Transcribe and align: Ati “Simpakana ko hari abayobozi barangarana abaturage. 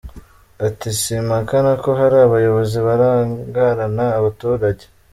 Ati 0.67 0.89
“Simpakana 1.01 1.71
ko 1.83 1.89
hari 1.99 2.17
abayobozi 2.27 2.77
barangarana 2.87 4.05
abaturage. 4.19 4.83